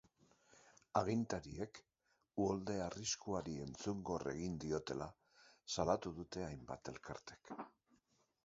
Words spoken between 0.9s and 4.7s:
Agintariek uholde arriskuari entzungor egin